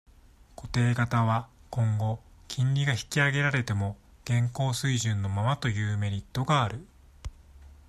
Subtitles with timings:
[0.55, 6.83] 固定型は、今後、金利が引き上げられても、現行水準のままというメリットがある。